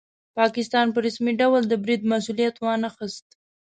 [0.37, 3.27] پاکستان په رسمي ډول د برید مسوولیت وانه خیست.